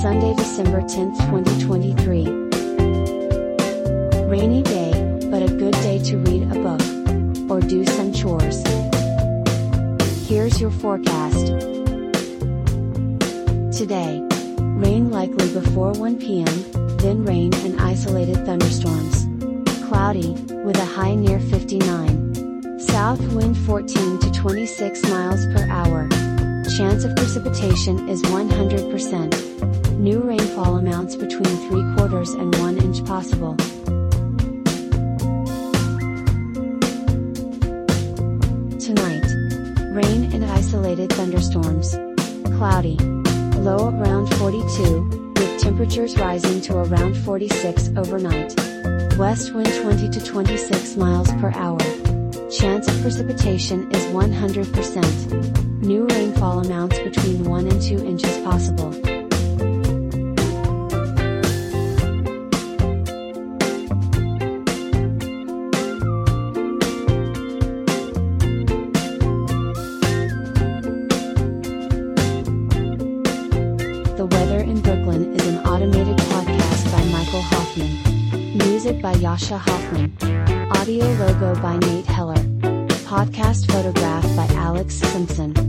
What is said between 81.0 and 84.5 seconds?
logo by Nate Heller. Podcast photograph by